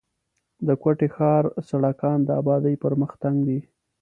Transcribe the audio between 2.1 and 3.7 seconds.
د آبادۍ پر مخ تنګ دي.